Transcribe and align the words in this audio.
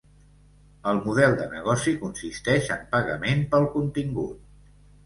El 0.91 1.01
model 1.03 1.35
de 1.41 1.45
negoci 1.53 1.95
consisteix 2.01 2.73
en 2.79 2.83
pagament 2.97 3.49
pel 3.55 3.71
contingut. 3.79 4.79